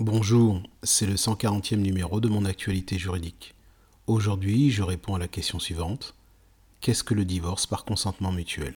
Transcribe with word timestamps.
Bonjour, 0.00 0.62
c'est 0.84 1.06
le 1.06 1.16
140e 1.16 1.74
numéro 1.74 2.20
de 2.20 2.28
mon 2.28 2.44
actualité 2.44 2.96
juridique. 2.98 3.56
Aujourd'hui, 4.06 4.70
je 4.70 4.84
réponds 4.84 5.16
à 5.16 5.18
la 5.18 5.26
question 5.26 5.58
suivante. 5.58 6.14
Qu'est-ce 6.80 7.02
que 7.02 7.14
le 7.14 7.24
divorce 7.24 7.66
par 7.66 7.84
consentement 7.84 8.30
mutuel? 8.30 8.74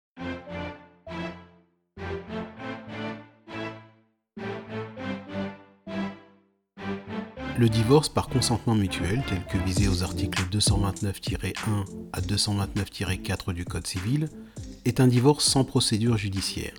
Le 7.59 7.69
divorce 7.69 8.09
par 8.09 8.29
consentement 8.29 8.77
mutuel, 8.77 9.25
tel 9.29 9.45
que 9.47 9.59
visé 9.59 9.89
aux 9.89 10.05
articles 10.05 10.45
229-1 10.53 11.51
à 12.13 12.21
229-4 12.21 13.53
du 13.55 13.65
Code 13.65 13.89
civil, 13.89 14.29
est 14.85 15.01
un 15.01 15.09
divorce 15.09 15.47
sans 15.47 15.65
procédure 15.65 16.17
judiciaire. 16.17 16.75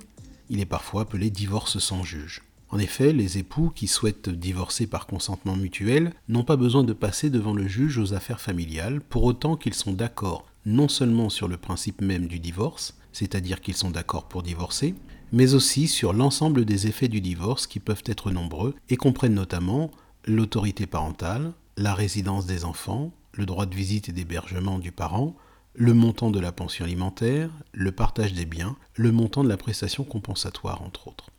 Il 0.49 0.61
est 0.61 0.65
parfois 0.65 1.01
appelé 1.01 1.29
divorce 1.29 1.79
sans 1.79 2.05
juge. 2.05 2.41
En 2.71 2.77
effet, 2.77 3.13
les 3.13 3.39
époux 3.39 3.71
qui 3.73 3.87
souhaitent 3.87 4.29
divorcer 4.29 4.85
par 4.85 5.07
consentement 5.07 5.55
mutuel 5.55 6.13
n'ont 6.27 6.43
pas 6.43 6.55
besoin 6.55 6.83
de 6.83 6.93
passer 6.93 7.29
devant 7.29 7.53
le 7.53 7.67
juge 7.67 7.97
aux 7.97 8.13
affaires 8.13 8.41
familiales 8.41 9.01
pour 9.01 9.23
autant 9.23 9.55
qu'ils 9.55 9.73
sont 9.73 9.93
d'accord 9.93 10.45
non 10.65 10.87
seulement 10.87 11.29
sur 11.29 11.47
le 11.47 11.57
principe 11.57 12.01
même 12.01 12.27
du 12.27 12.39
divorce, 12.39 12.95
c'est-à-dire 13.11 13.61
qu'ils 13.61 13.75
sont 13.75 13.89
d'accord 13.89 14.27
pour 14.27 14.43
divorcer, 14.43 14.93
mais 15.31 15.53
aussi 15.55 15.87
sur 15.87 16.13
l'ensemble 16.13 16.65
des 16.65 16.87
effets 16.87 17.07
du 17.07 17.21
divorce 17.21 17.65
qui 17.65 17.79
peuvent 17.79 18.03
être 18.05 18.31
nombreux 18.31 18.75
et 18.89 18.97
comprennent 18.97 19.33
notamment 19.33 19.89
l'autorité 20.25 20.85
parentale, 20.85 21.53
la 21.77 21.93
résidence 21.93 22.45
des 22.45 22.65
enfants, 22.65 23.11
le 23.33 23.45
droit 23.45 23.65
de 23.65 23.75
visite 23.75 24.09
et 24.09 24.11
d'hébergement 24.11 24.79
du 24.79 24.91
parent, 24.91 25.35
le 25.75 25.93
montant 25.93 26.29
de 26.29 26.39
la 26.39 26.51
pension 26.51 26.85
alimentaire, 26.85 27.49
le 27.71 27.91
partage 27.91 28.33
des 28.33 28.45
biens, 28.45 28.75
le 28.95 29.11
montant 29.11 29.43
de 29.43 29.49
la 29.49 29.57
prestation 29.57 30.03
compensatoire, 30.03 30.81
entre 30.81 31.07
autres. 31.07 31.31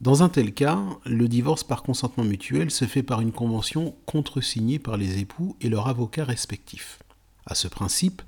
Dans 0.00 0.22
un 0.22 0.28
tel 0.28 0.52
cas, 0.52 0.82
le 1.06 1.28
divorce 1.28 1.64
par 1.64 1.82
consentement 1.82 2.24
mutuel 2.24 2.70
se 2.70 2.84
fait 2.84 3.02
par 3.02 3.20
une 3.20 3.32
convention 3.32 3.94
contresignée 4.06 4.78
par 4.78 4.96
les 4.96 5.18
époux 5.18 5.56
et 5.60 5.68
leurs 5.68 5.88
avocats 5.88 6.24
respectifs. 6.24 6.98
À 7.46 7.54
ce 7.54 7.68
principe, 7.68 8.22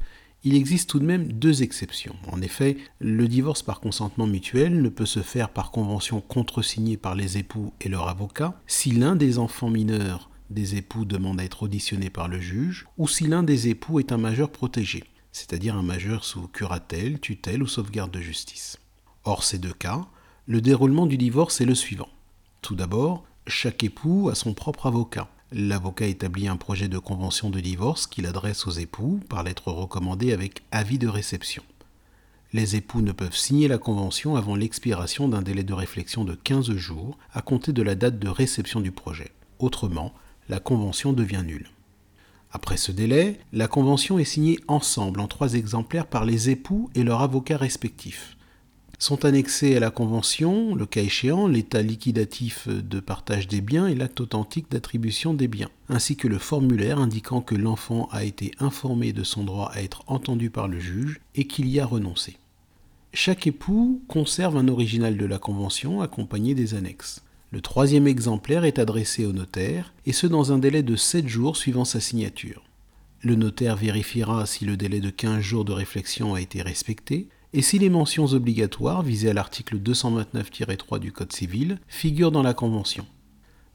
il 0.44 0.54
existe 0.54 0.88
tout 0.88 1.00
de 1.00 1.04
même 1.04 1.32
deux 1.32 1.64
exceptions. 1.64 2.14
En 2.30 2.40
effet, 2.40 2.76
le 3.00 3.26
divorce 3.26 3.62
par 3.62 3.80
consentement 3.80 4.28
mutuel 4.28 4.80
ne 4.80 4.88
peut 4.88 5.06
se 5.06 5.20
faire 5.20 5.48
par 5.48 5.72
convention 5.72 6.20
contresignée 6.20 6.96
par 6.96 7.16
les 7.16 7.36
époux 7.36 7.72
et 7.80 7.88
leur 7.88 8.08
avocat 8.08 8.54
si 8.68 8.92
l'un 8.92 9.16
des 9.16 9.38
enfants 9.38 9.70
mineurs 9.70 10.30
des 10.50 10.76
époux 10.76 11.04
demande 11.04 11.40
à 11.40 11.44
être 11.44 11.64
auditionné 11.64 12.10
par 12.10 12.28
le 12.28 12.40
juge 12.40 12.86
ou 12.96 13.08
si 13.08 13.26
l'un 13.26 13.42
des 13.42 13.66
époux 13.68 13.98
est 13.98 14.12
un 14.12 14.18
majeur 14.18 14.50
protégé, 14.50 15.02
c'est-à-dire 15.32 15.74
un 15.74 15.82
majeur 15.82 16.24
sous 16.24 16.46
curatelle, 16.46 17.18
tutelle 17.18 17.64
ou 17.64 17.66
sauvegarde 17.66 18.12
de 18.12 18.20
justice. 18.20 18.78
Hors 19.24 19.42
ces 19.42 19.58
deux 19.58 19.74
cas, 19.74 20.06
le 20.48 20.60
déroulement 20.60 21.06
du 21.06 21.16
divorce 21.16 21.60
est 21.60 21.64
le 21.64 21.74
suivant. 21.74 22.08
Tout 22.62 22.76
d'abord, 22.76 23.24
chaque 23.48 23.82
époux 23.82 24.28
a 24.28 24.36
son 24.36 24.54
propre 24.54 24.86
avocat. 24.86 25.28
L'avocat 25.50 26.06
établit 26.06 26.46
un 26.46 26.56
projet 26.56 26.86
de 26.86 26.98
convention 26.98 27.50
de 27.50 27.58
divorce 27.58 28.06
qu'il 28.06 28.26
adresse 28.26 28.64
aux 28.68 28.72
époux 28.72 29.20
par 29.28 29.42
lettre 29.42 29.72
recommandée 29.72 30.32
avec 30.32 30.62
avis 30.70 30.98
de 30.98 31.08
réception. 31.08 31.64
Les 32.52 32.76
époux 32.76 33.00
ne 33.00 33.10
peuvent 33.10 33.36
signer 33.36 33.66
la 33.66 33.78
convention 33.78 34.36
avant 34.36 34.54
l'expiration 34.54 35.28
d'un 35.28 35.42
délai 35.42 35.64
de 35.64 35.74
réflexion 35.74 36.24
de 36.24 36.34
15 36.34 36.70
jours 36.76 37.18
à 37.32 37.42
compter 37.42 37.72
de 37.72 37.82
la 37.82 37.96
date 37.96 38.20
de 38.20 38.28
réception 38.28 38.80
du 38.80 38.92
projet. 38.92 39.32
Autrement, 39.58 40.12
la 40.48 40.60
convention 40.60 41.12
devient 41.12 41.42
nulle. 41.44 41.70
Après 42.52 42.76
ce 42.76 42.92
délai, 42.92 43.40
la 43.52 43.66
convention 43.66 44.20
est 44.20 44.24
signée 44.24 44.60
ensemble 44.68 45.18
en 45.18 45.26
trois 45.26 45.54
exemplaires 45.54 46.06
par 46.06 46.24
les 46.24 46.50
époux 46.50 46.88
et 46.94 47.02
leurs 47.02 47.22
avocats 47.22 47.56
respectifs. 47.56 48.35
Sont 48.98 49.26
annexés 49.26 49.76
à 49.76 49.80
la 49.80 49.90
Convention, 49.90 50.74
le 50.74 50.86
cas 50.86 51.02
échéant, 51.02 51.46
l'état 51.46 51.82
liquidatif 51.82 52.66
de 52.66 52.98
partage 52.98 53.46
des 53.46 53.60
biens 53.60 53.86
et 53.86 53.94
l'acte 53.94 54.22
authentique 54.22 54.70
d'attribution 54.70 55.34
des 55.34 55.48
biens, 55.48 55.68
ainsi 55.90 56.16
que 56.16 56.28
le 56.28 56.38
formulaire 56.38 56.98
indiquant 56.98 57.42
que 57.42 57.54
l'enfant 57.54 58.08
a 58.10 58.24
été 58.24 58.52
informé 58.58 59.12
de 59.12 59.22
son 59.22 59.44
droit 59.44 59.70
à 59.74 59.82
être 59.82 60.02
entendu 60.06 60.48
par 60.48 60.66
le 60.66 60.80
juge 60.80 61.20
et 61.34 61.46
qu'il 61.46 61.68
y 61.68 61.78
a 61.78 61.84
renoncé. 61.84 62.38
Chaque 63.12 63.46
époux 63.46 64.00
conserve 64.08 64.56
un 64.56 64.68
original 64.68 65.18
de 65.18 65.26
la 65.26 65.38
Convention 65.38 66.00
accompagné 66.00 66.54
des 66.54 66.72
annexes. 66.72 67.22
Le 67.50 67.60
troisième 67.60 68.06
exemplaire 68.06 68.64
est 68.64 68.78
adressé 68.78 69.26
au 69.26 69.32
notaire, 69.32 69.92
et 70.06 70.12
ce 70.12 70.26
dans 70.26 70.52
un 70.52 70.58
délai 70.58 70.82
de 70.82 70.96
7 70.96 71.28
jours 71.28 71.58
suivant 71.58 71.84
sa 71.84 72.00
signature. 72.00 72.64
Le 73.20 73.34
notaire 73.34 73.76
vérifiera 73.76 74.46
si 74.46 74.64
le 74.64 74.78
délai 74.78 75.00
de 75.00 75.10
15 75.10 75.40
jours 75.40 75.64
de 75.66 75.72
réflexion 75.72 76.34
a 76.34 76.40
été 76.40 76.62
respecté, 76.62 77.28
et 77.56 77.62
si 77.62 77.78
les 77.78 77.88
mentions 77.88 78.26
obligatoires 78.26 79.00
visées 79.00 79.30
à 79.30 79.32
l'article 79.32 79.78
229-3 79.78 80.98
du 80.98 81.10
Code 81.10 81.32
civil 81.32 81.78
figurent 81.88 82.30
dans 82.30 82.42
la 82.42 82.52
Convention? 82.52 83.06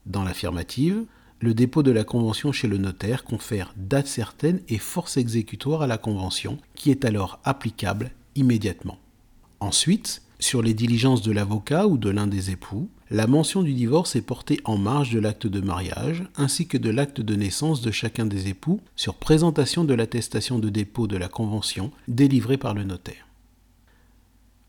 Dans 0.06 0.22
l'affirmative, 0.22 1.04
le 1.40 1.52
dépôt 1.52 1.82
de 1.82 1.90
la 1.90 2.04
Convention 2.04 2.52
chez 2.52 2.68
le 2.68 2.78
notaire 2.78 3.24
confère 3.24 3.74
date 3.76 4.06
certaine 4.06 4.60
et 4.68 4.78
force 4.78 5.16
exécutoire 5.16 5.82
à 5.82 5.88
la 5.88 5.98
Convention, 5.98 6.58
qui 6.76 6.92
est 6.92 7.04
alors 7.04 7.40
applicable 7.42 8.12
immédiatement. 8.36 8.98
Ensuite, 9.58 10.22
sur 10.38 10.62
les 10.62 10.74
diligences 10.74 11.22
de 11.22 11.32
l'avocat 11.32 11.88
ou 11.88 11.98
de 11.98 12.08
l'un 12.08 12.28
des 12.28 12.52
époux, 12.52 12.88
la 13.10 13.26
mention 13.26 13.62
du 13.62 13.74
divorce 13.74 14.14
est 14.14 14.22
portée 14.22 14.60
en 14.64 14.78
marge 14.78 15.10
de 15.10 15.18
l'acte 15.18 15.48
de 15.48 15.60
mariage 15.60 16.22
ainsi 16.36 16.68
que 16.68 16.78
de 16.78 16.90
l'acte 16.90 17.20
de 17.20 17.34
naissance 17.34 17.80
de 17.80 17.90
chacun 17.90 18.26
des 18.26 18.46
époux 18.46 18.80
sur 18.94 19.16
présentation 19.16 19.82
de 19.82 19.94
l'attestation 19.94 20.60
de 20.60 20.68
dépôt 20.68 21.08
de 21.08 21.16
la 21.16 21.26
Convention 21.26 21.90
délivrée 22.06 22.58
par 22.58 22.74
le 22.74 22.84
notaire. 22.84 23.26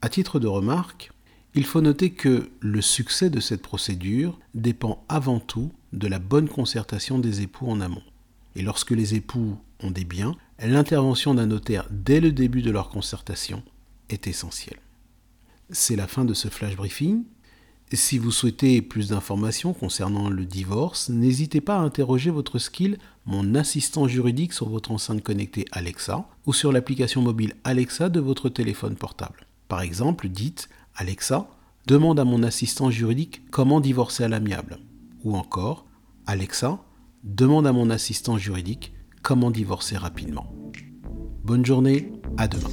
À 0.03 0.09
titre 0.09 0.37
de 0.37 0.47
remarque, 0.47 1.13
il 1.55 1.65
faut 1.65 1.79
noter 1.79 2.09
que 2.09 2.49
le 2.59 2.81
succès 2.81 3.29
de 3.29 3.39
cette 3.39 3.61
procédure 3.61 4.37
dépend 4.53 5.01
avant 5.07 5.39
tout 5.39 5.71
de 5.93 6.09
la 6.09 6.19
bonne 6.19 6.49
concertation 6.49 7.19
des 7.19 7.41
époux 7.41 7.69
en 7.69 7.79
amont. 7.79 8.03
Et 8.57 8.63
lorsque 8.63 8.91
les 8.91 9.15
époux 9.15 9.55
ont 9.79 9.91
des 9.91 10.03
biens, 10.03 10.35
l'intervention 10.59 11.33
d'un 11.33 11.45
notaire 11.45 11.87
dès 11.89 12.19
le 12.19 12.33
début 12.33 12.61
de 12.61 12.69
leur 12.69 12.89
concertation 12.89 13.63
est 14.09 14.27
essentielle. 14.27 14.81
C'est 15.69 15.95
la 15.95 16.07
fin 16.07 16.25
de 16.25 16.33
ce 16.33 16.49
flash 16.49 16.75
briefing. 16.75 17.23
Si 17.93 18.17
vous 18.17 18.31
souhaitez 18.31 18.81
plus 18.81 19.07
d'informations 19.07 19.71
concernant 19.71 20.29
le 20.29 20.43
divorce, 20.43 21.07
n'hésitez 21.07 21.61
pas 21.61 21.77
à 21.77 21.81
interroger 21.81 22.29
votre 22.29 22.59
skill, 22.59 22.97
mon 23.25 23.55
assistant 23.55 24.09
juridique 24.09 24.51
sur 24.51 24.67
votre 24.67 24.91
enceinte 24.91 25.23
connectée 25.23 25.63
Alexa 25.71 26.27
ou 26.45 26.51
sur 26.51 26.73
l'application 26.73 27.21
mobile 27.21 27.55
Alexa 27.63 28.09
de 28.09 28.19
votre 28.19 28.49
téléphone 28.49 28.97
portable. 28.97 29.47
Par 29.73 29.81
exemple, 29.81 30.29
dites 30.29 30.69
Alexa, 30.93 31.49
demande 31.87 32.19
à 32.19 32.25
mon 32.25 32.43
assistant 32.43 32.91
juridique 32.91 33.41
comment 33.49 33.79
divorcer 33.79 34.23
à 34.23 34.27
l'amiable. 34.27 34.77
Ou 35.23 35.35
encore, 35.35 35.87
Alexa, 36.27 36.77
demande 37.23 37.65
à 37.65 37.73
mon 37.73 37.89
assistant 37.89 38.37
juridique 38.37 38.93
comment 39.23 39.49
divorcer 39.49 39.97
rapidement. 39.97 40.45
Bonne 41.43 41.65
journée, 41.65 42.11
à 42.37 42.47
demain. 42.47 42.69